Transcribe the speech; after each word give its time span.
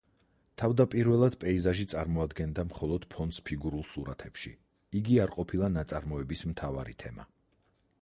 თავდაპირველად 0.61 1.37
პეიზაჟი 1.43 1.85
წარმოადგენდა 1.91 2.65
მხოლოდ 2.71 3.07
ფონს 3.13 3.43
ფიგურულ 3.51 3.87
სურათებში, 3.93 4.57
იგი 5.03 5.23
არ 5.27 5.39
ყოფილა 5.39 5.73
ნაწარმოების 5.79 6.47
მთავარი 6.55 7.03
თემა. 7.07 7.33